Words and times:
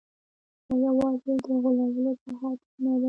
دا 0.67 0.75
یوازې 0.87 1.33
د 1.45 1.47
غولولو 1.63 2.11
په 2.21 2.29
حد 2.39 2.59
کې 2.67 2.75
نه 2.83 2.91
ده. 2.97 2.99